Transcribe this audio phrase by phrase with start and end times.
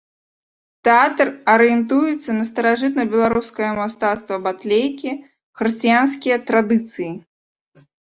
[0.87, 5.11] Тэатр арыентуецца на старажытнабеларускае мастацтва батлейкі,
[5.63, 7.11] хрысціянскія традыцыі.